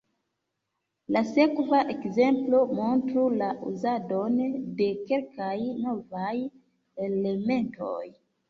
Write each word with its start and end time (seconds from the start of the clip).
La 1.15 1.21
sekva 1.31 1.81
ekzemplo 1.95 2.61
montru 2.79 3.27
la 3.43 3.51
uzadon 3.73 4.41
de 4.81 4.89
kelkaj 5.11 5.55
novaj 5.85 6.35
elementoj. 7.11 8.05